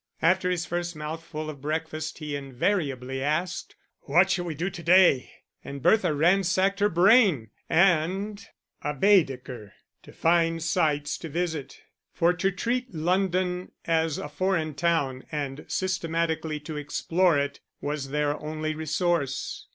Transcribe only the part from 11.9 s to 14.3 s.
for to treat London as a